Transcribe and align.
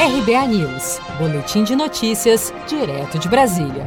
RBA 0.00 0.46
News, 0.46 1.00
Boletim 1.18 1.64
de 1.64 1.74
Notícias, 1.74 2.54
direto 2.68 3.18
de 3.18 3.28
Brasília. 3.28 3.84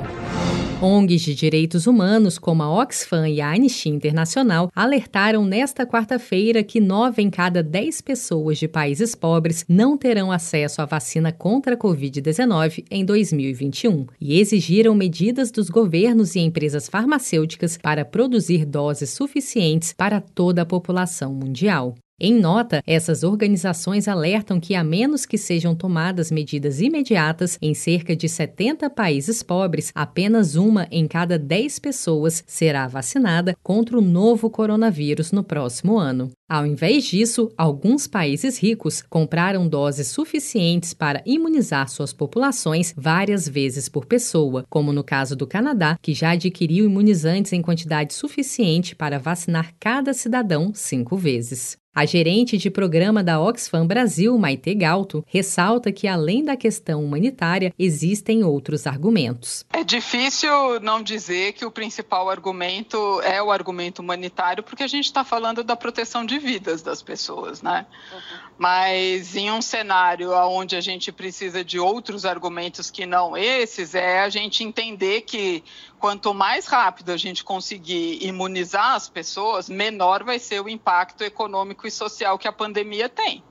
ONGs 0.82 1.22
de 1.22 1.34
direitos 1.34 1.88
humanos, 1.88 2.38
como 2.38 2.62
a 2.64 2.82
Oxfam 2.84 3.30
e 3.30 3.40
a 3.40 3.54
Anistia 3.54 3.94
Internacional, 3.94 4.70
alertaram 4.76 5.46
nesta 5.46 5.86
quarta-feira 5.86 6.64
que 6.64 6.82
nove 6.82 7.22
em 7.22 7.30
cada 7.30 7.64
dez 7.64 8.02
pessoas 8.02 8.58
de 8.58 8.68
países 8.68 9.16
pobres 9.16 9.64
não 9.70 9.98
terão 9.98 10.34
acesso 10.34 10.82
à 10.82 10.86
vacina 10.86 11.32
contra 11.32 11.76
a 11.76 11.78
Covid-19 11.78 12.84
em 12.92 13.06
2021 13.06 14.08
e 14.20 14.38
exigiram 14.38 14.94
medidas 14.94 15.50
dos 15.50 15.70
governos 15.70 16.36
e 16.36 16.42
empresas 16.42 16.90
farmacêuticas 16.90 17.78
para 17.78 18.04
produzir 18.04 18.66
doses 18.66 19.12
suficientes 19.12 19.94
para 19.94 20.20
toda 20.20 20.64
a 20.64 20.66
população 20.66 21.34
mundial. 21.34 21.96
Em 22.24 22.36
nota, 22.40 22.84
essas 22.86 23.24
organizações 23.24 24.08
alertam 24.08 24.60
que, 24.60 24.76
a 24.76 24.84
menos 24.84 25.26
que 25.26 25.40
sejam 25.40 25.74
tomadas 25.74 26.30
medidas 26.30 26.80
imediatas 26.80 27.58
em 27.60 27.74
cerca 27.74 28.16
de 28.16 28.30
70 28.30 28.92
países 28.92 29.42
pobres, 29.42 29.92
apenas 29.96 30.54
uma 30.54 30.88
em 30.92 31.08
cada 31.08 31.40
10 31.40 31.80
pessoas 31.80 32.44
será 32.46 32.88
vacinada 32.88 33.58
contra 33.64 33.98
o 33.98 34.02
novo 34.02 34.52
coronavírus 34.52 35.32
no 35.32 35.44
próximo 35.44 35.98
ano. 35.98 36.30
Ao 36.48 36.64
invés 36.64 37.06
disso, 37.06 37.52
alguns 37.58 38.06
países 38.06 38.60
ricos 38.60 39.02
compraram 39.02 39.68
doses 39.68 40.10
suficientes 40.10 40.94
para 40.94 41.24
imunizar 41.26 41.90
suas 41.90 42.14
populações 42.14 42.94
várias 42.96 43.50
vezes 43.50 43.90
por 43.90 44.06
pessoa, 44.06 44.64
como 44.70 44.94
no 44.94 45.04
caso 45.04 45.36
do 45.36 45.48
Canadá, 45.48 45.98
que 46.00 46.14
já 46.14 46.32
adquiriu 46.32 46.86
imunizantes 46.86 47.52
em 47.52 47.64
quantidade 47.64 48.14
suficiente 48.14 48.96
para 48.96 49.18
vacinar 49.18 49.74
cada 49.80 50.14
cidadão 50.14 50.72
cinco 50.76 51.18
vezes. 51.18 51.81
A 51.94 52.06
gerente 52.06 52.58
de 52.58 52.72
programa 52.72 53.22
da 53.22 53.38
Oxfam 53.42 53.86
Brasil, 53.86 54.38
Maite 54.38 54.74
Galto, 54.74 55.26
ressalta 55.28 55.92
que, 55.92 56.08
além 56.08 56.42
da 56.42 56.56
questão 56.56 57.04
humanitária, 57.04 57.74
existem 57.78 58.46
outros 58.46 58.88
argumentos. 58.88 59.66
É 59.74 59.84
difícil 59.84 60.80
não 60.80 61.04
dizer 61.04 61.52
que 61.52 61.66
o 61.66 61.72
principal 61.72 62.30
argumento 62.30 63.20
é 63.24 63.44
o 63.44 63.52
argumento 63.52 64.00
humanitário, 64.00 64.64
porque 64.64 64.84
a 64.84 64.88
gente 64.88 65.04
está 65.04 65.26
falando 65.26 65.66
da 65.66 65.76
proteção 65.76 66.26
de 66.26 66.40
vidas 66.40 66.82
das 66.82 67.02
pessoas, 67.02 67.62
né? 67.62 67.86
Uhum. 68.14 68.40
Mas 68.58 69.36
em 69.36 69.52
um 69.52 69.62
cenário 69.62 70.32
onde 70.32 70.78
a 70.78 70.82
gente 70.82 71.12
precisa 71.12 71.62
de 71.62 71.78
outros 71.78 72.24
argumentos 72.26 72.90
que 72.90 73.06
não 73.06 73.36
esses, 73.36 73.96
é 73.96 74.22
a 74.22 74.30
gente 74.30 74.64
entender 74.64 75.22
que 75.22 75.62
quanto 76.02 76.34
mais 76.34 76.66
rápido 76.66 77.12
a 77.12 77.18
gente 77.18 77.44
conseguir 77.44 78.26
imunizar 78.26 78.96
as 78.96 79.08
pessoas, 79.08 79.70
menor 79.70 80.24
vai 80.24 80.40
ser 80.40 80.60
o 80.60 80.68
impacto 80.68 81.24
econômico 81.24 81.81
e 81.88 81.92
social 81.92 82.38
que 82.38 82.48
a 82.48 82.52
pandemia 82.52 83.10
tem 83.10 83.44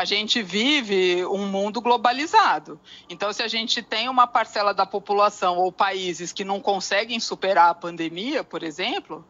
a 0.00 0.04
gente 0.06 0.42
vive 0.42 1.26
um 1.26 1.46
mundo 1.46 1.78
globalizado. 1.78 2.80
Então, 3.06 3.30
se 3.34 3.42
a 3.42 3.48
gente 3.48 3.82
tem 3.82 4.08
uma 4.08 4.26
parcela 4.26 4.72
da 4.72 4.86
população 4.86 5.58
ou 5.58 5.70
países 5.70 6.32
que 6.32 6.42
não 6.42 6.58
conseguem 6.58 7.20
superar 7.20 7.68
a 7.68 7.74
pandemia, 7.74 8.42
por 8.42 8.62
exemplo, 8.62 9.22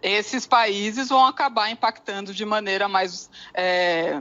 esses 0.00 0.46
países 0.46 1.08
vão 1.08 1.26
acabar 1.26 1.68
impactando 1.68 2.32
de 2.32 2.44
maneira 2.44 2.86
mais. 2.86 3.28
É, 3.52 4.20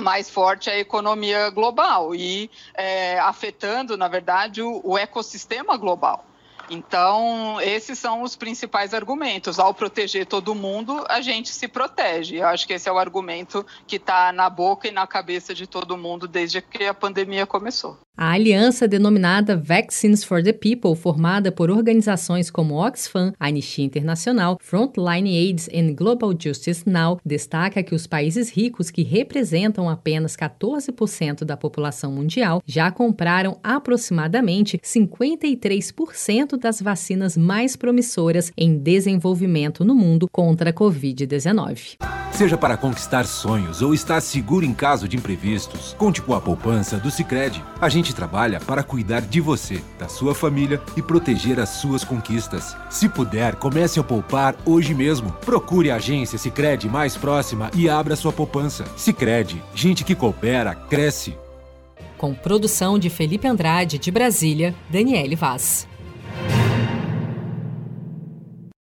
mais 0.00 0.30
forte 0.30 0.70
a 0.70 0.78
economia 0.78 1.50
global 1.50 2.14
e 2.14 2.48
é, 2.72 3.18
afetando, 3.18 3.96
na 3.96 4.06
verdade, 4.06 4.62
o, 4.62 4.80
o 4.84 4.96
ecossistema 4.96 5.76
global. 5.76 6.24
Então, 6.70 7.60
esses 7.60 7.98
são 7.98 8.22
os 8.22 8.36
principais 8.36 8.92
argumentos. 8.92 9.58
Ao 9.58 9.72
proteger 9.72 10.26
todo 10.26 10.54
mundo, 10.54 11.04
a 11.08 11.20
gente 11.20 11.48
se 11.48 11.66
protege. 11.66 12.36
Eu 12.36 12.46
acho 12.46 12.66
que 12.66 12.72
esse 12.72 12.88
é 12.88 12.92
o 12.92 12.98
argumento 12.98 13.64
que 13.86 13.96
está 13.96 14.32
na 14.32 14.50
boca 14.50 14.88
e 14.88 14.90
na 14.90 15.06
cabeça 15.06 15.54
de 15.54 15.66
todo 15.66 15.96
mundo 15.96 16.28
desde 16.28 16.60
que 16.60 16.84
a 16.84 16.94
pandemia 16.94 17.46
começou. 17.46 17.98
A 18.20 18.32
aliança 18.32 18.88
denominada 18.88 19.56
Vaccines 19.56 20.24
for 20.24 20.42
the 20.42 20.52
People, 20.52 20.96
formada 20.96 21.52
por 21.52 21.70
organizações 21.70 22.50
como 22.50 22.74
Oxfam, 22.74 23.32
Anistia 23.38 23.84
Internacional, 23.84 24.58
Frontline 24.60 25.38
AIDS 25.38 25.68
e 25.70 25.92
Global 25.92 26.34
Justice 26.36 26.82
Now, 26.84 27.20
destaca 27.24 27.80
que 27.80 27.94
os 27.94 28.08
países 28.08 28.50
ricos, 28.50 28.90
que 28.90 29.04
representam 29.04 29.88
apenas 29.88 30.36
14% 30.36 31.44
da 31.44 31.56
população 31.56 32.10
mundial, 32.10 32.60
já 32.66 32.90
compraram 32.90 33.60
aproximadamente 33.62 34.78
53% 34.78 36.57
das 36.58 36.82
vacinas 36.82 37.36
mais 37.36 37.76
promissoras 37.76 38.52
em 38.56 38.76
desenvolvimento 38.76 39.84
no 39.84 39.94
mundo 39.94 40.28
contra 40.30 40.70
a 40.70 40.72
Covid-19. 40.72 41.96
Seja 42.38 42.56
para 42.56 42.76
conquistar 42.76 43.26
sonhos 43.26 43.82
ou 43.82 43.92
estar 43.92 44.20
seguro 44.20 44.64
em 44.64 44.72
caso 44.72 45.08
de 45.08 45.16
imprevistos, 45.16 45.96
conte 45.98 46.22
com 46.22 46.32
a 46.34 46.40
poupança 46.40 46.96
do 46.96 47.10
Sicredi. 47.10 47.64
A 47.80 47.88
gente 47.88 48.14
trabalha 48.14 48.60
para 48.60 48.84
cuidar 48.84 49.22
de 49.22 49.40
você, 49.40 49.82
da 49.98 50.08
sua 50.08 50.36
família 50.36 50.80
e 50.96 51.02
proteger 51.02 51.58
as 51.58 51.70
suas 51.70 52.04
conquistas. 52.04 52.76
Se 52.88 53.08
puder, 53.08 53.56
comece 53.56 53.98
a 53.98 54.04
poupar 54.04 54.54
hoje 54.64 54.94
mesmo. 54.94 55.32
Procure 55.44 55.90
a 55.90 55.96
agência 55.96 56.38
Sicredi 56.38 56.88
mais 56.88 57.16
próxima 57.16 57.72
e 57.74 57.88
abra 57.88 58.14
sua 58.14 58.32
poupança. 58.32 58.84
Sicredi, 58.96 59.60
gente 59.74 60.04
que 60.04 60.14
coopera 60.14 60.76
cresce. 60.76 61.36
Com 62.16 62.32
produção 62.34 63.00
de 63.00 63.10
Felipe 63.10 63.48
Andrade 63.48 63.98
de 63.98 64.12
Brasília, 64.12 64.76
Daniele 64.88 65.34
Vaz. 65.34 65.88